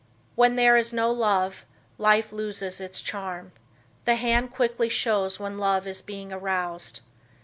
When 0.33 0.55
there 0.55 0.77
is 0.77 0.91
no 0.91 1.11
love, 1.11 1.63
life 1.99 2.31
loses 2.31 2.81
its 2.81 3.03
charm. 3.03 3.51
The 4.05 4.15
hand 4.15 4.51
quickly 4.51 4.89
shows 4.89 5.39
when 5.39 5.59
love 5.59 5.85
is 5.85 6.01
being 6.01 6.33
aroused. 6.33 7.01